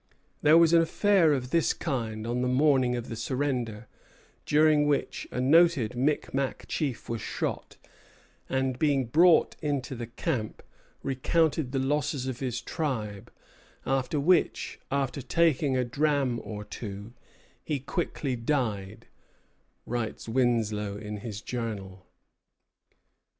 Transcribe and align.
There 0.41 0.57
was 0.57 0.73
an 0.73 0.81
affair 0.81 1.31
of 1.31 1.51
this 1.51 1.73
kind 1.73 2.25
on 2.25 2.41
the 2.41 2.47
morning 2.47 2.95
of 2.95 3.07
the 3.07 3.15
surrender, 3.15 3.87
during 4.47 4.87
which 4.87 5.27
a 5.29 5.39
noted 5.39 5.95
Micmac 5.95 6.65
chief 6.67 7.07
was 7.07 7.21
shot, 7.21 7.77
and 8.49 8.79
being 8.79 9.05
brought 9.05 9.55
into 9.61 9.93
the 9.93 10.07
camp, 10.07 10.63
recounted 11.03 11.71
the 11.71 11.77
losses 11.77 12.25
of 12.25 12.39
his 12.39 12.61
tribe; 12.61 13.31
"after 13.85 14.19
which, 14.19 14.79
and 14.89 15.29
taking 15.29 15.77
a 15.77 15.85
dram 15.85 16.41
or 16.43 16.63
two, 16.63 17.13
he 17.63 17.79
quickly 17.79 18.35
died," 18.35 19.05
writes 19.85 20.27
Winslow 20.27 20.97
in 20.97 21.17
his 21.17 21.41
Journal. 21.41 22.07